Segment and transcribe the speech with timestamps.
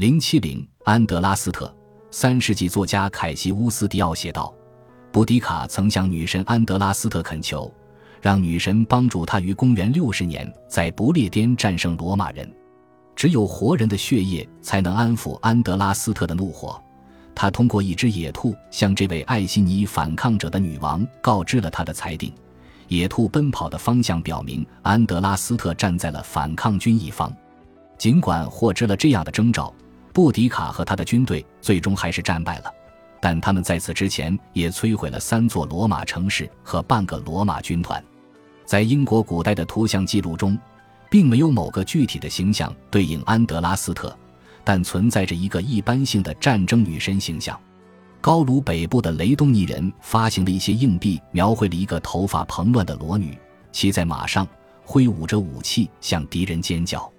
[0.00, 1.70] 零七零，安德拉斯特。
[2.10, 4.50] 三世纪作家凯西乌斯迪奥写道
[5.12, 7.70] ：“布迪卡曾向女神安德拉斯特恳求，
[8.18, 12.50] 让女神帮助他于公元六十年在不列颠战胜罗马人。
[13.14, 16.82] 只有活人的血液才能安抚安德拉斯特的怒火。
[17.34, 22.32] 他通过一只野兔向这位爱西尼反抗者的女王告知了他的裁定。
[22.88, 27.30] 野兔奔跑的方向表明安德拉斯特站在了反抗军一方。
[27.98, 29.70] 尽管获知了这样的征兆。”
[30.12, 32.72] 布迪卡和他的军队最终还是战败了，
[33.20, 38.02] 但他们在此之前也摧毁了三座罗马城市和半个罗马军团。
[38.64, 40.58] 在英国古代的图像记录中，
[41.10, 44.16] 并没有某个具体的形象对应安德拉斯特，
[44.64, 47.58] 但存在着一个一般性的战争女神形象。
[48.20, 53.36] 高卢北部的雷东尼人发行了一些硬币，描绘了一个头发蓬乱的裸女，
[53.72, 54.46] 骑在马上，
[54.84, 57.10] 挥舞着武器向敌人尖叫。